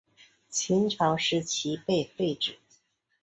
[0.49, 2.57] 秦朝时期被废止。